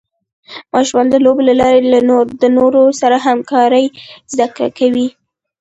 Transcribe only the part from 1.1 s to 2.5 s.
لوبو له لارې د